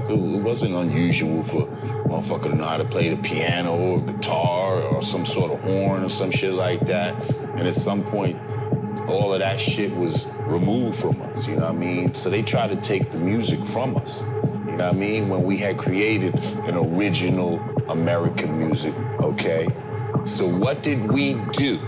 [0.00, 1.66] motherfucker, it wasn't unusual for a
[2.08, 6.04] motherfucker to know how to play the piano or guitar or some sort of horn
[6.04, 7.14] or some shit like that.
[7.56, 8.36] And at some point,
[9.08, 12.12] all of that shit was removed from us, you know what I mean?
[12.12, 15.28] So they tried to take the music from us, you know what I mean?
[15.28, 16.34] When we had created
[16.66, 17.58] an original
[17.88, 19.66] American music, okay?
[20.24, 21.78] So what did we do?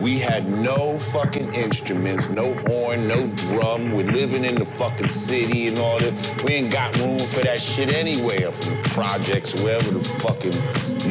[0.00, 3.92] We had no fucking instruments, no horn, no drum.
[3.92, 6.42] We're living in the fucking city and all that.
[6.42, 10.54] We ain't got room for that shit anyway up in the projects, wherever the fucking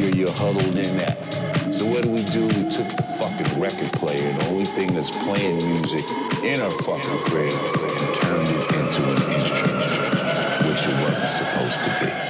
[0.02, 1.18] you're, you're huddled in at.
[1.72, 2.48] So what do we do?
[2.48, 6.10] We took the fucking record player, the only thing that's playing music
[6.44, 11.98] in our fucking crib, and turned it into an instrument, which it wasn't supposed to
[12.02, 12.29] be.